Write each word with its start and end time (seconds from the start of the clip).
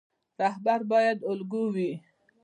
رهبر 0.41 0.79
باید 0.91 1.17
الګو 1.29 1.63
وي 1.75 1.91